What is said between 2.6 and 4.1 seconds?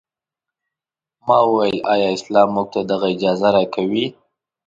ته دغه اجازه راکوي.